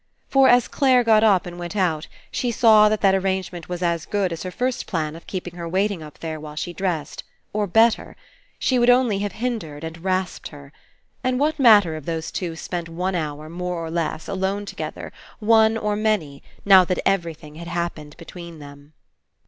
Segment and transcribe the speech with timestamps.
[0.29, 4.07] For as Clare got up and went out, she saw that that arrangement was as
[4.07, 7.67] good as her first plan of keeping her waiting up there while she dressed— or
[7.67, 8.15] better.
[8.57, 10.73] She would only have 198 FINALE hindered and rasped her.
[11.23, 15.77] And what matter if those two spent one hour, more or less, alone together, one
[15.77, 18.93] or many, now that everything had happened between them?